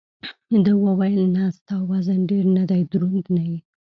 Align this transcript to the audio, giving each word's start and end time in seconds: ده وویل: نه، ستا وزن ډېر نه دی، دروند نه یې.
ده 0.63 0.71
وویل: 0.85 1.23
نه، 1.35 1.43
ستا 1.57 1.75
وزن 1.89 2.19
ډېر 2.31 2.45
نه 2.57 2.63
دی، 2.69 2.81
دروند 2.91 3.25
نه 3.35 3.43
یې. 3.49 3.57